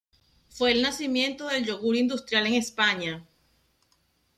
Fue 0.49 0.71
el 0.71 0.81
nacimiento 0.81 1.45
del 1.45 1.63
yogur 1.63 1.95
industrial 1.95 2.47
en 2.47 2.55
España. 2.55 3.23